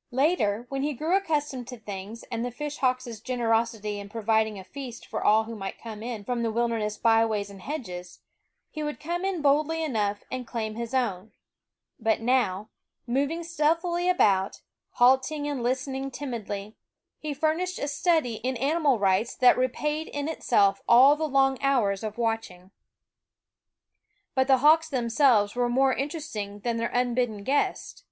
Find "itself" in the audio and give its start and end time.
20.26-20.80